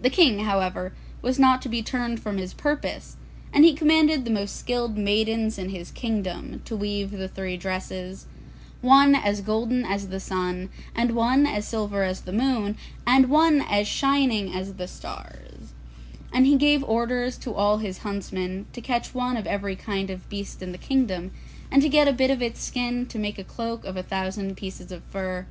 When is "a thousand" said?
23.96-24.56